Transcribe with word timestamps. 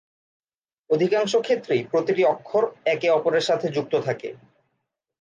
অধিকাংশ 0.89 1.33
ক্ষেত্রেই 1.41 1.81
প্রতিটি 1.91 2.23
অক্ষর 2.25 2.63
একে 2.85 3.07
অপরের 3.09 3.47
সাথে 3.49 3.67
যুক্ত 3.69 3.93
থাকে। 4.01 4.29